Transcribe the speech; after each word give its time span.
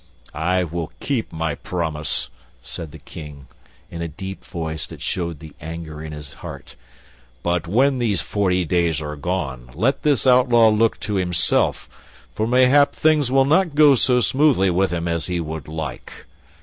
"I 0.33 0.63
will 0.63 0.91
keep 0.99 1.31
my 1.31 1.53
promise," 1.53 2.29
said 2.63 2.91
the 2.91 2.97
King, 2.97 3.45
in 3.91 4.01
a 4.01 4.07
deep 4.07 4.43
voice 4.43 4.87
that 4.87 4.99
showed 4.99 5.37
the 5.37 5.53
anger 5.61 6.03
in 6.03 6.11
his 6.11 6.33
heart, 6.41 6.75
"but 7.43 7.67
when 7.67 7.99
these 7.99 8.19
forty 8.19 8.65
days 8.65 8.99
are 8.99 9.15
gone 9.15 9.69
let 9.75 10.01
this 10.01 10.25
outlaw 10.25 10.69
look 10.69 10.99
to 11.01 11.17
himself, 11.17 11.87
for 12.33 12.47
mayhap 12.47 12.93
things 12.93 13.31
will 13.31 13.45
not 13.45 13.75
go 13.75 13.93
so 13.93 14.21
smoothly 14.21 14.71
with 14.71 14.89
him 14.91 15.07
as 15.07 15.27
he 15.27 15.39
would 15.39 15.67
like." 15.67 16.25